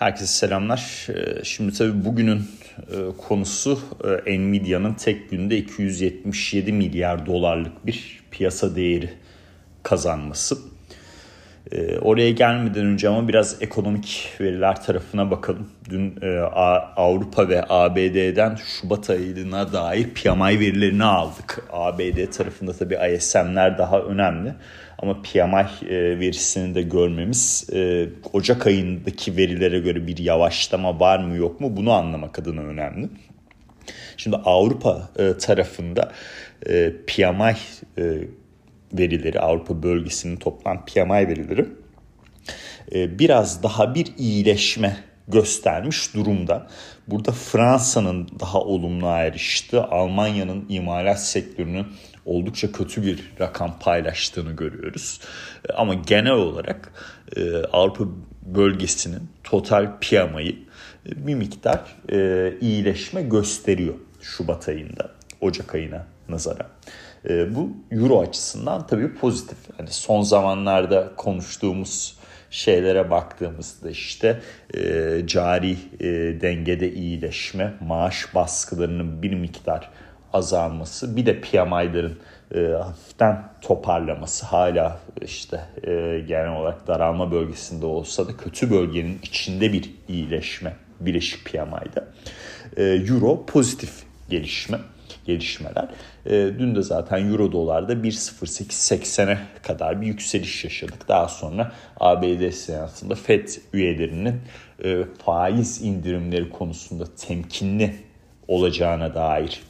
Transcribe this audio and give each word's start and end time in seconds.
Herkese 0.00 0.26
selamlar. 0.26 1.06
Ee, 1.08 1.44
şimdi 1.44 1.72
tabii 1.72 2.04
bugünün 2.04 2.38
e, 2.78 2.96
konusu 3.18 3.78
e, 4.26 4.40
Nvidia'nın 4.40 4.94
tek 4.94 5.30
günde 5.30 5.58
277 5.58 6.72
milyar 6.72 7.26
dolarlık 7.26 7.86
bir 7.86 8.20
piyasa 8.30 8.76
değeri 8.76 9.10
kazanması. 9.82 10.58
Ee, 11.72 11.98
oraya 11.98 12.30
gelmeden 12.30 12.86
önce 12.86 13.08
ama 13.08 13.28
biraz 13.28 13.62
ekonomik 13.62 14.36
veriler 14.40 14.82
tarafına 14.82 15.30
bakalım. 15.30 15.68
Dün 15.90 16.18
e, 16.22 16.38
Avrupa 16.96 17.48
ve 17.48 17.64
ABD'den 17.68 18.56
Şubat 18.56 19.10
ayına 19.10 19.72
dair 19.72 20.04
PMI 20.04 20.60
verilerini 20.60 21.04
aldık. 21.04 21.64
ABD 21.72 22.30
tarafında 22.30 22.72
tabii 22.72 22.98
ISM'ler 23.16 23.78
daha 23.78 24.00
önemli. 24.00 24.54
Ama 24.98 25.22
PMI 25.22 25.90
e, 25.94 26.18
verisini 26.18 26.74
de 26.74 26.82
görmemiz 26.82 27.70
e, 27.72 28.08
Ocak 28.32 28.66
ayındaki 28.66 29.36
verilere 29.36 29.78
göre 29.78 30.06
bir 30.06 30.18
yavaşlama 30.18 31.00
var 31.00 31.18
mı 31.18 31.36
yok 31.36 31.60
mu 31.60 31.76
bunu 31.76 31.92
anlamak 31.92 32.38
adına 32.38 32.60
önemli. 32.60 33.08
Şimdi 34.16 34.36
Avrupa 34.36 35.08
tarafında 35.40 36.12
PMI 37.06 37.54
verileri 38.92 39.40
Avrupa 39.40 39.82
bölgesinin 39.82 40.36
toplam 40.36 40.84
PMI 40.84 41.28
verileri 41.28 41.66
e, 42.94 43.18
biraz 43.18 43.62
daha 43.62 43.94
bir 43.94 44.06
iyileşme 44.18 44.96
göstermiş 45.28 46.14
durumda. 46.14 46.66
Burada 47.06 47.32
Fransa'nın 47.32 48.28
daha 48.40 48.60
olumlu 48.60 49.06
ayrıştı. 49.06 49.82
Almanya'nın 49.84 50.66
imalat 50.68 51.20
sektörünün 51.20 51.86
oldukça 52.24 52.72
kötü 52.72 53.02
bir 53.02 53.32
rakam 53.40 53.78
paylaştığını 53.78 54.52
görüyoruz. 54.52 55.20
E, 55.68 55.72
ama 55.72 55.94
genel 55.94 56.32
olarak 56.32 56.92
e, 57.36 57.56
Avrupa 57.56 58.04
bölgesinin 58.42 59.22
total 59.44 59.98
PMI'yi 60.00 60.66
bir 61.06 61.34
miktar 61.34 61.80
iyileşme 62.60 63.22
gösteriyor 63.22 63.94
Şubat 64.22 64.68
ayında, 64.68 65.10
Ocak 65.40 65.74
ayına 65.74 66.06
nazaran. 66.28 66.66
E, 67.28 67.54
bu 67.54 67.70
euro 67.90 68.20
açısından 68.20 68.86
tabii 68.86 69.14
pozitif. 69.14 69.58
Yani 69.78 69.90
son 69.90 70.22
zamanlarda 70.22 71.12
konuştuğumuz 71.16 72.20
şeylere 72.50 73.10
baktığımızda 73.10 73.90
işte 73.90 74.40
e, 74.74 75.22
cari 75.26 75.76
e, 76.00 76.06
dengede 76.40 76.92
iyileşme, 76.92 77.74
maaş 77.80 78.34
baskılarının 78.34 79.22
bir 79.22 79.34
miktar 79.34 79.90
azalması, 80.32 81.16
bir 81.16 81.26
de 81.26 81.40
PMI'ların 81.40 82.18
e, 82.54 82.60
hafiften 82.60 83.52
toparlaması 83.60 84.46
hala 84.46 84.98
işte 85.22 85.60
e, 85.82 86.20
genel 86.28 86.56
olarak 86.56 86.86
daralma 86.86 87.32
bölgesinde 87.32 87.86
olsa 87.86 88.28
da 88.28 88.36
kötü 88.36 88.70
bölgenin 88.70 89.18
içinde 89.22 89.72
bir 89.72 89.90
iyileşme 90.08 90.76
Birleşik 91.00 91.44
PMI'da. 91.44 92.08
E, 92.76 92.82
Euro 92.84 93.46
pozitif 93.46 93.90
gelişme 94.30 94.78
gelişmeler. 95.30 95.88
E, 96.26 96.30
dün 96.32 96.74
de 96.74 96.82
zaten 96.82 97.30
Euro 97.30 97.52
dolarda 97.52 97.92
1.0880'e 97.92 99.38
kadar 99.62 100.00
bir 100.00 100.06
yükseliş 100.06 100.64
yaşadık. 100.64 101.08
Daha 101.08 101.28
sonra 101.28 101.72
ABD 102.00 102.50
senatında 102.50 103.14
FED 103.14 103.48
üyelerinin 103.72 104.40
e, 104.84 105.04
faiz 105.24 105.82
indirimleri 105.82 106.50
konusunda 106.50 107.04
temkinli 107.16 107.96
olacağına 108.48 109.14
dair 109.14 109.62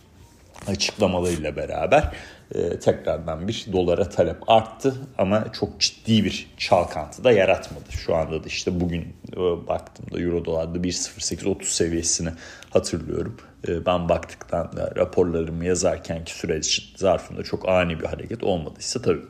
açıklamalarıyla 0.67 1.57
beraber 1.57 2.13
e, 2.55 2.79
tekrardan 2.79 3.49
bir 3.49 3.67
dolara 3.73 4.09
talep 4.09 4.51
arttı 4.51 4.95
ama 5.19 5.53
çok 5.53 5.81
ciddi 5.81 6.25
bir 6.25 6.51
çalkantı 6.57 7.25
da 7.25 7.33
yaratmadı. 7.33 7.93
Şu 7.93 8.17
anda 8.17 8.45
da 8.45 8.47
işte 8.47 8.81
bugün 8.81 9.03
e, 9.33 9.37
baktığımda 9.69 10.21
euro 10.21 10.45
dolarda 10.45 10.79
1.0830 10.79 11.65
seviyesini 11.65 12.31
hatırlıyorum. 12.71 13.37
E, 13.69 13.87
ben 13.87 14.09
baktıktan 14.09 14.77
da 14.77 14.93
raporlarımı 14.97 15.65
yazarkenki 15.65 16.39
süreç 16.39 16.93
zarfında 16.97 17.43
çok 17.43 17.69
ani 17.69 18.01
bir 18.01 18.05
hareket 18.05 18.43
olmadıysa 18.45 19.03
tabii. 19.03 19.25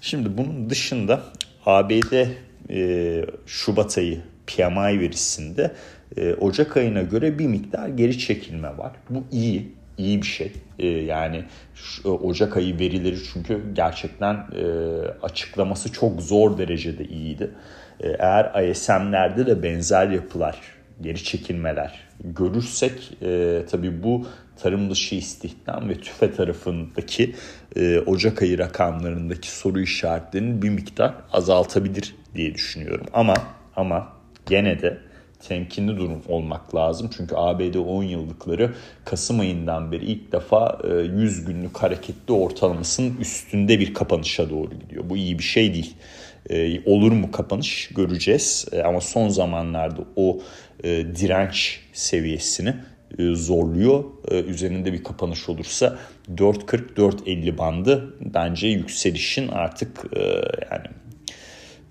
Şimdi 0.00 0.38
bunun 0.38 0.70
dışında 0.70 1.20
ABD 1.66 2.26
e, 2.70 3.24
Şubat 3.46 3.98
ayı 3.98 4.20
PMI 4.46 5.00
verisinde 5.00 5.74
e, 6.16 6.34
Ocak 6.34 6.76
ayına 6.76 7.02
göre 7.02 7.38
bir 7.38 7.46
miktar 7.46 7.88
geri 7.88 8.18
çekilme 8.18 8.78
var. 8.78 8.92
Bu 9.10 9.24
iyi 9.32 9.80
iyi 10.00 10.22
bir 10.22 10.26
şey. 10.26 10.52
Ee, 10.78 10.86
yani 10.86 11.44
şu, 11.74 12.08
e, 12.08 12.10
Ocak 12.10 12.56
ayı 12.56 12.78
verileri 12.78 13.16
çünkü 13.32 13.74
gerçekten 13.74 14.34
e, 14.34 14.64
açıklaması 15.22 15.92
çok 15.92 16.22
zor 16.22 16.58
derecede 16.58 17.04
iyiydi. 17.04 17.50
E, 18.00 18.08
eğer 18.08 18.70
ISM'lerde 18.70 19.46
de 19.46 19.62
benzer 19.62 20.08
yapılar, 20.08 20.60
geri 21.00 21.24
çekilmeler 21.24 22.09
görürsek 22.24 23.12
e, 23.22 23.62
tabii 23.70 24.02
bu 24.02 24.26
tarım 24.62 24.90
dışı 24.90 25.14
istihdam 25.14 25.88
ve 25.88 25.94
tüfe 25.94 26.32
tarafındaki 26.32 27.34
e, 27.76 27.98
Ocak 27.98 28.42
ayı 28.42 28.58
rakamlarındaki 28.58 29.50
soru 29.50 29.80
işaretlerini 29.80 30.62
bir 30.62 30.70
miktar 30.70 31.14
azaltabilir 31.32 32.14
diye 32.34 32.54
düşünüyorum. 32.54 33.06
Ama 33.12 33.34
ama 33.76 34.08
gene 34.46 34.82
de 34.82 34.98
temkinli 35.48 35.96
durum 35.96 36.22
olmak 36.28 36.74
lazım. 36.74 37.10
Çünkü 37.16 37.34
ABD 37.36 37.74
10 37.74 38.02
yıllıkları 38.02 38.74
Kasım 39.04 39.40
ayından 39.40 39.92
beri 39.92 40.04
ilk 40.04 40.32
defa 40.32 40.78
100 41.14 41.38
e, 41.38 41.42
günlük 41.42 41.76
hareketli 41.76 42.32
ortalamasının 42.32 43.16
üstünde 43.16 43.78
bir 43.78 43.94
kapanışa 43.94 44.50
doğru 44.50 44.70
gidiyor. 44.70 45.04
Bu 45.10 45.16
iyi 45.16 45.38
bir 45.38 45.44
şey 45.44 45.74
değil. 45.74 45.94
E, 46.50 46.80
olur 46.90 47.12
mu 47.12 47.30
kapanış 47.30 47.88
göreceğiz. 47.88 48.66
E, 48.72 48.82
ama 48.82 49.00
son 49.00 49.28
zamanlarda 49.28 50.04
o 50.16 50.40
direnç 51.20 51.80
seviyesini 51.92 52.74
zorluyor. 53.32 54.04
Üzerinde 54.30 54.92
bir 54.92 55.04
kapanış 55.04 55.48
olursa 55.48 55.98
4.40-4.50 56.34 57.58
bandı 57.58 58.14
bence 58.20 58.68
yükselişin 58.68 59.48
artık 59.48 60.04
yani 60.70 60.86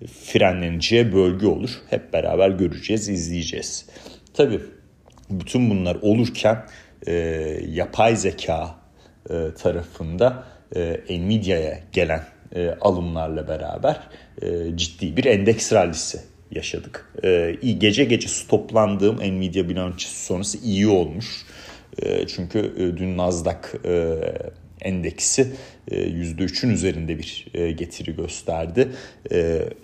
frenleneceği 0.06 1.12
bölge 1.12 1.46
olur. 1.46 1.70
Hep 1.90 2.12
beraber 2.12 2.50
göreceğiz, 2.50 3.08
izleyeceğiz. 3.08 3.86
Tabii 4.34 4.60
bütün 5.30 5.70
bunlar 5.70 5.96
olurken 6.02 6.64
e, 7.06 7.12
yapay 7.68 8.16
zeka 8.16 8.74
e, 9.30 9.34
tarafında 9.62 10.44
e, 10.76 11.00
Nvidia'ya 11.10 11.78
gelen 11.92 12.24
e, 12.54 12.70
alımlarla 12.80 13.48
beraber 13.48 14.00
e, 14.42 14.76
ciddi 14.76 15.16
bir 15.16 15.24
endeks 15.24 15.72
rallisi 15.72 16.20
yaşadık. 16.50 17.12
E, 17.24 17.56
gece 17.78 18.04
gece 18.04 18.28
stoplandığım 18.28 19.16
Nvidia 19.16 19.68
bilançosu 19.68 20.16
sonrası 20.16 20.58
iyi 20.58 20.88
olmuş. 20.88 21.46
E, 22.02 22.26
çünkü 22.26 22.58
e, 22.58 22.96
dün 22.96 23.16
Nasdaq 23.16 23.60
e, 23.84 24.18
endeksi 24.80 25.46
%3'ün 25.90 26.70
e, 26.70 26.72
üzerinde 26.72 27.18
bir 27.18 27.46
e, 27.54 27.72
getiri 27.72 28.16
gösterdi. 28.16 28.88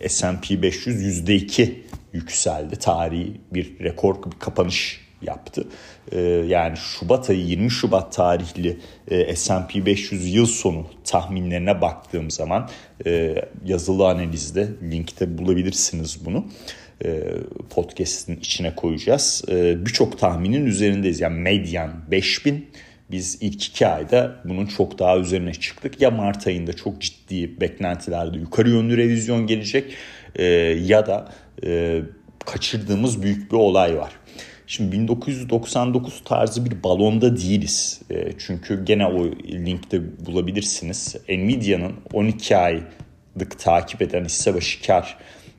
S&P 0.09 0.62
500 0.62 1.28
%2 1.28 1.72
yükseldi. 2.12 2.77
Tarihi 2.77 3.41
bir 3.53 3.78
rekor 3.81 4.22
bir 4.22 4.38
kapanış 4.38 5.05
yaptı. 5.22 5.66
Yani 6.47 6.77
Şubat 6.77 7.31
ayı 7.31 7.41
20 7.41 7.71
Şubat 7.71 8.12
tarihli 8.12 8.78
S&P 9.34 9.87
500 9.87 10.34
yıl 10.34 10.47
sonu 10.47 10.87
tahminlerine 11.04 11.81
baktığım 11.81 12.31
zaman 12.31 12.71
yazılı 13.65 14.09
analizde 14.09 14.69
linkte 14.82 15.38
bulabilirsiniz 15.38 16.25
bunu 16.25 16.47
podcast'in 17.71 18.37
içine 18.37 18.75
koyacağız. 18.75 19.44
Birçok 19.49 20.19
tahminin 20.19 20.66
üzerindeyiz. 20.66 21.21
Yani 21.21 21.41
medyan 21.41 21.93
5000 22.10 22.69
biz 23.10 23.38
ilk 23.41 23.66
iki 23.66 23.87
ayda 23.87 24.37
bunun 24.44 24.66
çok 24.66 24.98
daha 24.98 25.19
üzerine 25.19 25.53
çıktık. 25.53 26.00
Ya 26.00 26.10
Mart 26.10 26.47
ayında 26.47 26.72
çok 26.72 27.00
ciddi 27.00 27.60
beklentilerde 27.60 28.38
yukarı 28.38 28.71
yönlü 28.71 28.97
revizyon 28.97 29.47
gelecek 29.47 29.94
e, 30.34 30.44
ya 30.84 31.06
da 31.06 31.33
e, 31.65 32.00
kaçırdığımız 32.47 33.22
büyük 33.22 33.53
bir 33.53 33.57
olay 33.57 33.97
var. 33.97 34.12
Şimdi 34.66 34.92
1999 34.92 36.22
tarzı 36.24 36.65
bir 36.65 36.83
balonda 36.83 37.36
değiliz. 37.36 38.01
E, 38.10 38.33
çünkü 38.39 38.84
gene 38.84 39.07
o 39.07 39.24
linkte 39.45 40.27
bulabilirsiniz. 40.27 41.16
Nvidia'nın 41.28 41.92
12 42.13 42.57
aylık 42.57 43.59
takip 43.59 44.03
eden 44.03 44.24
hisse 44.24 44.54
başı 44.54 44.83
kar 44.86 45.16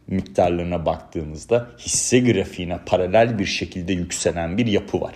miktarlarına 0.08 0.86
baktığımızda 0.86 1.68
hisse 1.80 2.20
grafiğine 2.20 2.80
paralel 2.86 3.40
bir 3.40 3.46
şekilde 3.46 3.94
yükselen 3.94 4.58
bir 4.58 4.68
yapı 4.68 5.02
var 5.02 5.16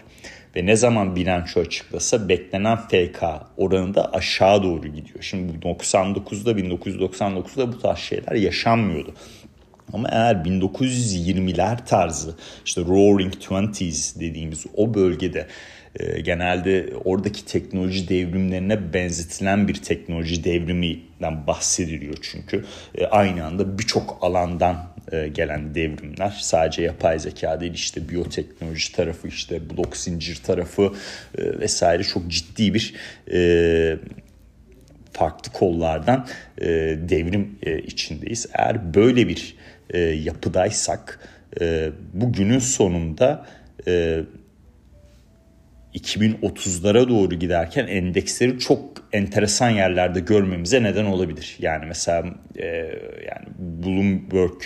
ve 0.56 0.66
ne 0.66 0.76
zaman 0.76 1.16
bilanço 1.16 1.60
açıklasa 1.60 2.30
beklenen 2.30 2.78
FK 2.78 3.24
oranında 3.58 4.14
aşağı 4.14 4.64
doğru 4.64 4.88
gidiyor. 4.88 5.22
Şimdi 5.22 5.54
99'da 5.68 6.52
1999'da 6.52 7.72
bu 7.72 7.80
tarz 7.80 8.00
şeyler 8.00 8.32
yaşanmıyordu. 8.32 9.14
Ama 9.94 10.08
eğer 10.12 10.36
1920'ler 10.36 11.86
tarzı 11.86 12.36
işte 12.66 12.82
Roaring 12.82 13.34
Twenties 13.34 14.20
dediğimiz 14.20 14.66
o 14.76 14.94
bölgede 14.94 15.48
e, 16.00 16.22
genelde 16.22 16.94
oradaki 17.06 17.46
teknoloji 17.46 18.10
devrimlerine 18.10 18.94
benzetilen 18.94 19.68
bir 19.68 19.76
teknoloji 19.76 20.44
devriminden 20.44 21.48
bahsediliyor 21.48 22.18
çünkü. 22.22 22.66
E, 22.96 23.06
aynı 23.06 23.46
anda 23.46 23.80
birçok 23.80 24.18
alandan 24.22 24.92
e, 25.12 25.28
gelen 25.28 25.76
devrimler. 25.76 26.38
Sadece 26.42 26.82
yapay 26.82 27.20
zeka 27.20 27.60
değil 27.60 27.74
işte 27.74 28.10
biyoteknoloji 28.10 28.92
tarafı 28.92 29.28
işte 29.28 29.70
blok 29.70 29.98
zincir 29.98 30.36
tarafı 30.36 30.94
vesaire 31.38 32.04
çok 32.04 32.28
ciddi 32.28 32.74
bir 32.74 32.94
farklı 35.12 35.52
kollardan 35.52 36.28
devrim 37.10 37.60
içindeyiz. 37.86 38.48
Eğer 38.54 38.94
böyle 38.94 39.28
bir 39.28 39.56
e, 39.92 40.00
yapıdaysak 40.00 41.20
e, 41.62 41.90
bugünün 42.14 42.60
sonunda 42.60 43.46
e, 43.88 44.20
2030'lara 45.96 47.10
doğru 47.10 47.36
giderken 47.36 47.88
endeksleri 47.88 48.60
çok 48.60 49.10
enteresan 49.14 49.70
yerlerde 49.70 50.20
görmemize 50.20 50.84
neden 50.84 51.06
olabilir. 51.06 51.58
Yani 51.60 51.86
mesela 51.86 52.26
e, 52.56 52.66
yani 53.28 53.48
Bloomberg 53.58 54.62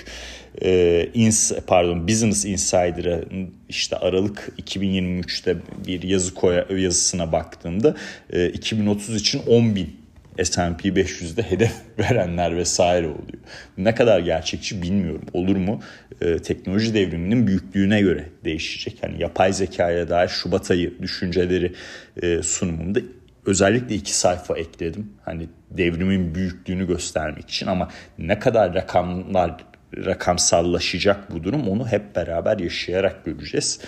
e, 0.62 1.04
ins 1.13 1.51
pardon 1.68 2.07
Business 2.07 2.45
Insider'a 2.45 3.21
işte 3.69 3.95
Aralık 3.95 4.51
2023'te 4.62 5.57
bir 5.88 6.04
yazı 6.04 6.33
koya 6.33 6.66
yazısına 6.69 7.31
baktığımda 7.31 7.95
e, 8.30 8.50
2030 8.50 9.16
için 9.16 9.42
10 9.48 9.75
bin 9.75 10.05
S&P 10.43 10.89
500'de 10.89 11.41
hedef 11.41 11.71
verenler 11.99 12.57
vesaire 12.57 13.07
oluyor. 13.07 13.43
Ne 13.77 13.95
kadar 13.95 14.19
gerçekçi 14.19 14.81
bilmiyorum. 14.81 15.25
Olur 15.33 15.55
mu? 15.55 15.79
Ee, 16.21 16.37
teknoloji 16.37 16.93
devriminin 16.93 17.47
büyüklüğüne 17.47 18.01
göre 18.01 18.25
değişecek. 18.45 18.97
Hani 19.01 19.21
yapay 19.21 19.53
zekaya 19.53 20.09
dair 20.09 20.27
Şubat 20.27 20.71
ayı 20.71 21.01
düşünceleri 21.01 21.73
e, 22.21 22.41
sunumumda 22.41 22.99
özellikle 23.45 23.95
iki 23.95 24.17
sayfa 24.17 24.57
ekledim. 24.57 25.09
Hani 25.25 25.47
devrimin 25.71 26.35
büyüklüğünü 26.35 26.87
göstermek 26.87 27.49
için 27.49 27.67
ama 27.67 27.89
ne 28.17 28.39
kadar 28.39 28.73
rakamlar 28.73 29.57
rakamsallaşacak 29.97 31.31
bu 31.31 31.43
durum 31.43 31.67
onu 31.67 31.87
hep 31.87 32.15
beraber 32.15 32.59
yaşayarak 32.59 33.25
göreceğiz. 33.25 33.79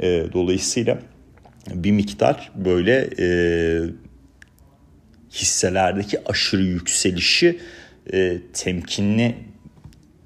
E, 0.00 0.32
dolayısıyla 0.32 0.98
bir 1.74 1.92
miktar 1.92 2.50
böyle 2.54 3.10
e, 3.18 3.26
hisselerdeki 5.32 6.28
aşırı 6.28 6.62
yükselişi 6.62 7.60
e, 8.12 8.38
temkinli 8.52 9.34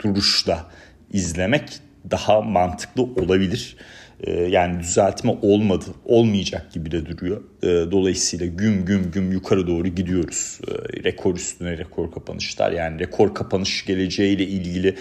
duruşla 0.05 0.67
izlemek 1.13 1.81
daha 2.11 2.41
mantıklı 2.41 3.03
olabilir. 3.03 3.77
E, 4.21 4.33
yani 4.33 4.81
düzeltme 4.81 5.37
olmadı, 5.43 5.85
olmayacak 6.05 6.73
gibi 6.73 6.91
de 6.91 7.07
duruyor. 7.07 7.43
E, 7.63 7.67
dolayısıyla 7.67 8.47
güm 8.47 8.85
güm 8.85 9.11
güm 9.11 9.33
yukarı 9.33 9.67
doğru 9.67 9.89
gidiyoruz. 9.89 10.61
E, 10.69 11.03
rekor 11.05 11.37
üstüne 11.37 11.79
rekor 11.79 12.13
kapanışlar. 12.13 12.73
Yani 12.73 12.99
rekor 12.99 13.35
kapanış 13.35 13.87
geleceğiyle 13.87 14.47
ilgili 14.47 14.97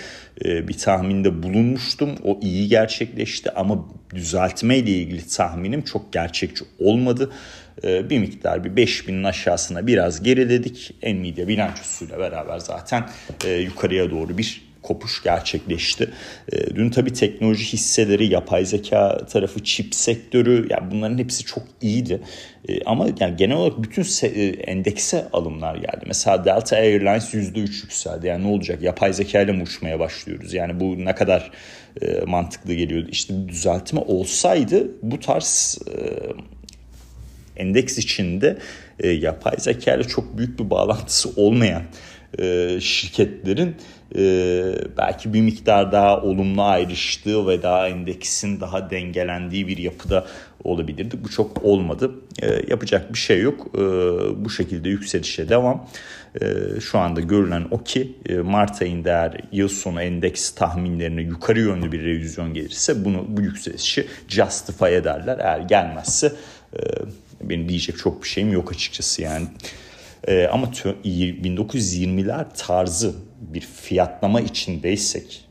e, 0.45 0.67
bir 0.67 0.77
tahminde 0.77 1.43
bulunmuştum. 1.43 2.09
O 2.23 2.39
iyi 2.41 2.67
gerçekleşti 2.67 3.51
ama 3.51 3.85
düzeltme 4.15 4.77
ile 4.77 4.91
ilgili 4.91 5.27
tahminim 5.27 5.81
çok 5.81 6.13
gerçekçi 6.13 6.65
olmadı. 6.79 7.31
Ee, 7.83 8.09
bir 8.09 8.19
miktar 8.19 8.63
bir 8.63 8.69
5000'in 8.69 9.23
aşağısına 9.23 9.87
biraz 9.87 10.23
geriledik. 10.23 10.95
Nvidia 11.03 11.47
bilançosuyla 11.47 12.19
beraber 12.19 12.59
zaten 12.59 13.09
e, 13.45 13.51
yukarıya 13.51 14.11
doğru 14.11 14.37
bir 14.37 14.65
kopuş 14.81 15.23
gerçekleşti. 15.23 16.09
E, 16.51 16.75
dün 16.75 16.89
tabii 16.89 17.13
teknoloji 17.13 17.73
hisseleri, 17.73 18.33
yapay 18.33 18.65
zeka 18.65 19.17
tarafı, 19.17 19.63
çip 19.63 19.95
sektörü 19.95 20.67
yani 20.69 20.91
bunların 20.91 21.17
hepsi 21.17 21.43
çok 21.43 21.63
iyiydi. 21.81 22.21
E, 22.69 22.83
ama 22.85 23.07
yani 23.19 23.35
genel 23.37 23.57
olarak 23.57 23.83
bütün 23.83 24.05
endekse 24.67 25.27
alımlar 25.33 25.75
geldi. 25.75 26.05
Mesela 26.07 26.45
Delta 26.45 26.75
Airlines 26.75 27.33
%3 27.33 27.59
yükseldi. 27.59 28.27
Yani 28.27 28.43
ne 28.43 28.47
olacak? 28.47 28.81
Yapay 28.81 29.13
zeka 29.13 29.41
ile 29.41 29.51
mi 29.51 29.63
uçmaya 29.63 29.99
başlıyoruz? 29.99 30.53
Yani 30.53 30.79
bu 30.79 31.05
ne 31.05 31.15
kadar 31.15 31.51
mantıklı 32.25 32.73
geliyordu? 32.73 33.07
İşte 33.11 33.47
düzeltme 33.47 33.99
olsaydı 33.99 34.91
bu 35.01 35.19
tarz 35.19 35.79
endeks 37.57 37.97
içinde 37.97 38.57
e, 38.99 39.07
yapay 39.09 39.53
zeka 39.57 39.95
ile 39.95 40.03
çok 40.03 40.37
büyük 40.37 40.59
bir 40.59 40.69
bağlantısı 40.69 41.29
olmayan 41.35 41.83
e, 42.39 42.77
şirketlerin 42.81 43.75
e, 44.15 44.21
belki 44.97 45.33
bir 45.33 45.41
miktar 45.41 45.91
daha 45.91 46.21
olumlu 46.21 46.63
ayrıştığı 46.63 47.47
ve 47.47 47.63
daha 47.63 47.87
endeksin 47.87 48.59
daha 48.59 48.89
dengelendiği 48.89 49.67
bir 49.67 49.77
yapıda 49.77 50.25
olabilirdi. 50.63 51.15
Bu 51.23 51.29
çok 51.29 51.63
olmadı. 51.63 52.11
E, 52.41 52.47
yapacak 52.67 53.13
bir 53.13 53.17
şey 53.17 53.41
yok. 53.41 53.67
E, 53.75 53.81
bu 54.45 54.49
şekilde 54.49 54.89
yükselişe 54.89 55.49
devam. 55.49 55.87
E, 56.41 56.45
şu 56.81 56.99
anda 56.99 57.21
görülen 57.21 57.65
o 57.71 57.83
ki 57.83 58.15
e, 58.29 58.37
Mart 58.37 58.81
ayında 58.81 59.09
eğer 59.09 59.41
yıl 59.51 59.67
sonu 59.67 60.01
endeks 60.01 60.51
tahminlerine 60.51 61.21
yukarı 61.21 61.59
yönlü 61.59 61.91
bir 61.91 62.03
revizyon 62.03 62.53
gelirse 62.53 63.05
bunu 63.05 63.25
bu 63.27 63.41
yükselişi 63.41 64.07
justify 64.27 64.95
ederler. 64.95 65.37
Eğer 65.39 65.59
gelmezse 65.59 66.31
e, 66.73 66.79
benim 67.49 67.69
diyecek 67.69 67.97
çok 67.97 68.23
bir 68.23 68.27
şeyim 68.27 68.53
yok 68.53 68.71
açıkçası 68.71 69.21
yani. 69.21 69.47
Ee, 70.27 70.47
ama 70.51 70.67
1920'ler 70.67 72.45
tarzı 72.57 73.13
bir 73.41 73.61
fiyatlama 73.61 74.41
içindeysek 74.41 75.45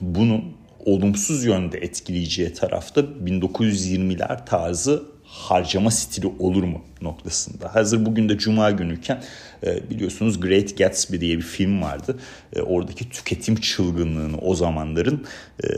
bunun 0.00 0.44
olumsuz 0.84 1.44
yönde 1.44 1.78
etkileyeceği 1.78 2.52
tarafta 2.52 3.00
1920'ler 3.00 4.46
tarzı 4.46 5.12
harcama 5.24 5.90
stili 5.90 6.26
olur 6.38 6.62
mu 6.62 6.82
noktasında. 7.00 7.74
Hazır 7.74 8.06
bugün 8.06 8.28
de 8.28 8.38
cuma 8.38 8.70
günüyken 8.70 9.22
e, 9.66 9.90
biliyorsunuz 9.90 10.40
Great 10.40 10.78
Gatsby 10.78 11.20
diye 11.20 11.36
bir 11.36 11.42
film 11.42 11.82
vardı. 11.82 12.18
E, 12.56 12.60
oradaki 12.62 13.10
tüketim 13.10 13.56
çılgınlığını 13.56 14.38
o 14.38 14.54
zamanların 14.54 15.26
e, 15.64 15.68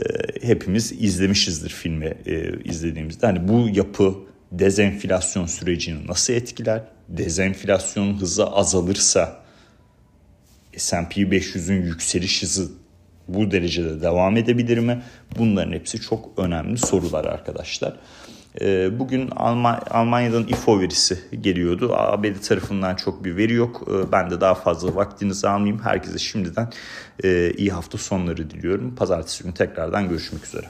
hepimiz 0.47 0.91
izlemişizdir 0.91 1.69
filmi 1.69 2.17
izlediğimizde. 2.65 3.25
Hani 3.25 3.47
bu 3.47 3.69
yapı 3.73 4.15
dezenflasyon 4.51 5.45
sürecini 5.45 6.07
nasıl 6.07 6.33
etkiler? 6.33 6.83
Dezenflasyon 7.07 8.13
hızı 8.13 8.45
azalırsa 8.45 9.45
S&P 10.77 11.21
500'ün 11.21 11.81
yükseliş 11.81 12.43
hızı 12.43 12.71
bu 13.27 13.51
derecede 13.51 14.01
devam 14.01 14.37
edebilir 14.37 14.77
mi? 14.77 15.01
Bunların 15.37 15.71
hepsi 15.71 16.01
çok 16.01 16.29
önemli 16.37 16.77
sorular 16.77 17.25
arkadaşlar. 17.25 17.93
Ee, 18.61 18.99
bugün 18.99 19.29
Almanya'dan 19.89 20.47
IFO 20.47 20.79
verisi 20.79 21.19
geliyordu. 21.41 21.93
ABD 21.93 22.41
tarafından 22.47 22.95
çok 22.95 23.25
bir 23.25 23.37
veri 23.37 23.53
yok. 23.53 23.87
Ee, 23.87 24.11
ben 24.11 24.29
de 24.29 24.41
daha 24.41 24.55
fazla 24.55 24.95
vaktinizi 24.95 25.47
almayayım. 25.47 25.81
Herkese 25.83 26.17
şimdiden 26.17 26.69
e, 27.23 27.51
iyi 27.57 27.71
hafta 27.71 27.97
sonları 27.97 28.49
diliyorum. 28.49 28.95
Pazartesi 28.95 29.43
günü 29.43 29.53
tekrardan 29.53 30.09
görüşmek 30.09 30.45
üzere. 30.45 30.65